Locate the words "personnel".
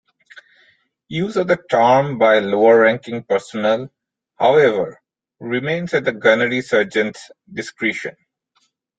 3.21-3.87